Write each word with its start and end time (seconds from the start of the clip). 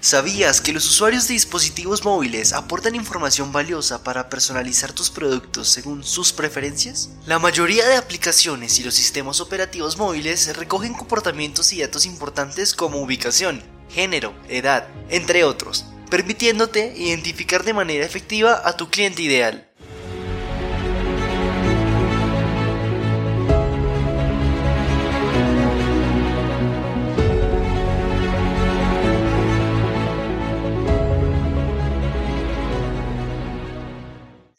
¿Sabías 0.00 0.60
que 0.60 0.72
los 0.72 0.86
usuarios 0.86 1.26
de 1.26 1.34
dispositivos 1.34 2.04
móviles 2.04 2.52
aportan 2.52 2.94
información 2.94 3.50
valiosa 3.50 4.04
para 4.04 4.28
personalizar 4.28 4.92
tus 4.92 5.10
productos 5.10 5.68
según 5.68 6.04
sus 6.04 6.32
preferencias? 6.32 7.10
La 7.26 7.40
mayoría 7.40 7.84
de 7.88 7.96
aplicaciones 7.96 8.78
y 8.78 8.84
los 8.84 8.94
sistemas 8.94 9.40
operativos 9.40 9.98
móviles 9.98 10.56
recogen 10.56 10.94
comportamientos 10.94 11.72
y 11.72 11.80
datos 11.80 12.06
importantes 12.06 12.74
como 12.74 13.02
ubicación, 13.02 13.60
género, 13.90 14.34
edad, 14.48 14.86
entre 15.10 15.42
otros, 15.42 15.84
permitiéndote 16.10 16.94
identificar 16.96 17.64
de 17.64 17.74
manera 17.74 18.06
efectiva 18.06 18.62
a 18.64 18.76
tu 18.76 18.90
cliente 18.90 19.22
ideal. 19.22 19.67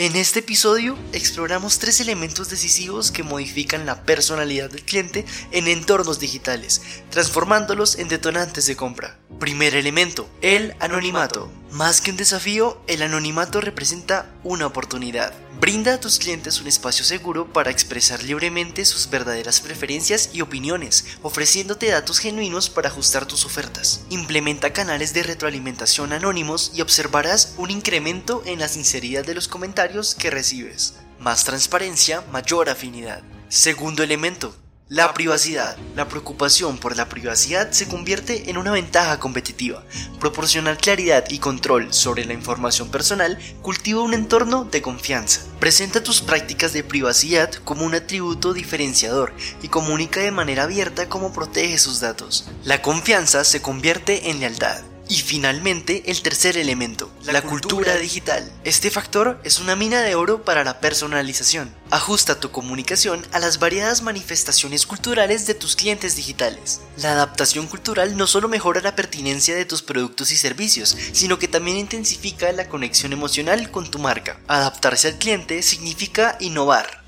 En 0.00 0.16
este 0.16 0.38
episodio 0.38 0.96
exploramos 1.12 1.78
tres 1.78 2.00
elementos 2.00 2.48
decisivos 2.48 3.10
que 3.10 3.22
modifican 3.22 3.84
la 3.84 4.02
personalidad 4.04 4.70
del 4.70 4.82
cliente 4.82 5.26
en 5.52 5.68
entornos 5.68 6.18
digitales, 6.18 6.80
transformándolos 7.10 7.98
en 7.98 8.08
detonantes 8.08 8.66
de 8.66 8.76
compra. 8.76 9.19
Primer 9.40 9.74
elemento, 9.74 10.28
el 10.42 10.74
anonimato. 10.80 11.50
Más 11.70 12.02
que 12.02 12.10
un 12.10 12.18
desafío, 12.18 12.78
el 12.86 13.00
anonimato 13.00 13.62
representa 13.62 14.30
una 14.44 14.66
oportunidad. 14.66 15.32
Brinda 15.58 15.94
a 15.94 16.00
tus 16.00 16.18
clientes 16.18 16.60
un 16.60 16.66
espacio 16.66 17.06
seguro 17.06 17.50
para 17.50 17.70
expresar 17.70 18.22
libremente 18.22 18.84
sus 18.84 19.08
verdaderas 19.08 19.62
preferencias 19.62 20.28
y 20.34 20.42
opiniones, 20.42 21.06
ofreciéndote 21.22 21.86
datos 21.86 22.18
genuinos 22.18 22.68
para 22.68 22.90
ajustar 22.90 23.24
tus 23.24 23.46
ofertas. 23.46 24.02
Implementa 24.10 24.74
canales 24.74 25.14
de 25.14 25.22
retroalimentación 25.22 26.12
anónimos 26.12 26.72
y 26.74 26.82
observarás 26.82 27.54
un 27.56 27.70
incremento 27.70 28.42
en 28.44 28.58
la 28.58 28.68
sinceridad 28.68 29.24
de 29.24 29.34
los 29.34 29.48
comentarios 29.48 30.14
que 30.14 30.28
recibes. 30.28 30.96
Más 31.18 31.44
transparencia, 31.44 32.22
mayor 32.30 32.68
afinidad. 32.68 33.22
Segundo 33.48 34.02
elemento, 34.02 34.54
la 34.90 35.14
privacidad. 35.14 35.76
La 35.94 36.08
preocupación 36.08 36.76
por 36.76 36.96
la 36.96 37.08
privacidad 37.08 37.70
se 37.70 37.86
convierte 37.86 38.50
en 38.50 38.58
una 38.58 38.72
ventaja 38.72 39.20
competitiva. 39.20 39.84
Proporcionar 40.18 40.78
claridad 40.78 41.24
y 41.30 41.38
control 41.38 41.94
sobre 41.94 42.24
la 42.24 42.34
información 42.34 42.90
personal 42.90 43.38
cultiva 43.62 44.02
un 44.02 44.14
entorno 44.14 44.64
de 44.64 44.82
confianza. 44.82 45.42
Presenta 45.60 46.02
tus 46.02 46.20
prácticas 46.20 46.72
de 46.72 46.82
privacidad 46.82 47.54
como 47.64 47.84
un 47.84 47.94
atributo 47.94 48.52
diferenciador 48.52 49.32
y 49.62 49.68
comunica 49.68 50.20
de 50.20 50.32
manera 50.32 50.64
abierta 50.64 51.08
cómo 51.08 51.32
protege 51.32 51.78
sus 51.78 52.00
datos. 52.00 52.50
La 52.64 52.82
confianza 52.82 53.44
se 53.44 53.62
convierte 53.62 54.28
en 54.30 54.40
lealtad. 54.40 54.89
Y 55.10 55.16
finalmente, 55.22 56.04
el 56.06 56.22
tercer 56.22 56.56
elemento, 56.56 57.10
la, 57.24 57.42
cultura, 57.42 57.96
digital. 57.96 58.48
Este 58.62 58.92
factor 58.92 59.40
es 59.42 59.58
una 59.58 59.74
mina 59.74 60.02
de 60.02 60.14
oro 60.14 60.44
para 60.44 60.62
la 60.62 60.78
personalización. 60.78 61.74
Ajusta 61.90 62.38
tu 62.38 62.52
comunicación 62.52 63.26
a 63.32 63.40
las 63.40 63.58
variadas 63.58 64.02
manifestaciones 64.02 64.86
culturales 64.86 65.48
de 65.48 65.54
tus 65.54 65.74
clientes 65.74 66.14
digitales. 66.14 66.80
La 66.96 67.10
adaptación 67.10 67.66
cultural 67.66 68.16
no 68.16 68.28
solo 68.28 68.48
mejora 68.48 68.82
la 68.82 68.94
pertinencia 68.94 69.56
de 69.56 69.64
tus 69.64 69.82
productos 69.82 70.30
y 70.30 70.36
servicios, 70.36 70.96
sino 71.10 71.40
que 71.40 71.48
también 71.48 71.76
intensifica 71.76 72.52
la 72.52 72.68
conexión 72.68 73.12
emocional 73.12 73.72
con 73.72 73.90
tu 73.90 73.98
marca. 73.98 74.38
Adaptarse 74.46 75.08
al 75.08 75.18
cliente 75.18 75.64
significa 75.64 76.36
innovar, 76.38 76.99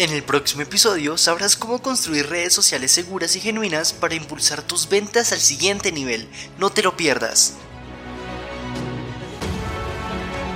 En 0.00 0.08
el 0.12 0.22
próximo 0.22 0.62
episodio 0.62 1.18
sabrás 1.18 1.56
cómo 1.56 1.82
construir 1.82 2.26
redes 2.30 2.54
sociales 2.54 2.90
seguras 2.90 3.36
y 3.36 3.40
genuinas 3.40 3.92
para 3.92 4.14
impulsar 4.14 4.62
tus 4.62 4.88
ventas 4.88 5.30
al 5.32 5.40
siguiente 5.40 5.92
nivel. 5.92 6.26
No 6.56 6.70
te 6.70 6.82
lo 6.82 6.96
pierdas. 6.96 7.52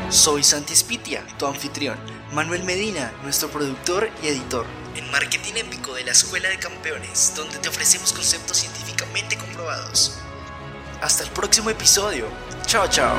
Soy 0.09 0.43
Santi 0.43 0.75
Spitia, 0.75 1.27
tu 1.39 1.45
anfitrión. 1.45 1.99
Manuel 2.33 2.65
Medina, 2.65 3.13
nuestro 3.23 3.51
productor 3.51 4.09
y 4.23 4.29
editor. 4.29 4.65
En 4.97 5.11
Marketing 5.11 5.53
Épico 5.57 5.93
de 5.93 6.05
la 6.05 6.13
Escuela 6.13 6.49
de 6.49 6.59
Campeones, 6.59 7.35
donde 7.37 7.59
te 7.59 7.69
ofrecemos 7.69 8.15
conceptos 8.15 8.57
científicamente 8.57 9.37
comprobados. 9.37 10.17
Hasta 11.03 11.23
el 11.23 11.29
próximo 11.29 11.69
episodio. 11.69 12.29
Chao, 12.65 12.89
chao. 12.89 13.15